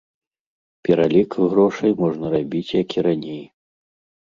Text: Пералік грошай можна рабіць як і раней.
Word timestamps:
Пералік 0.87 1.31
грошай 1.51 1.91
можна 2.01 2.33
рабіць 2.39 2.65
як 2.81 2.87
і 2.99 3.07
раней. 3.11 3.41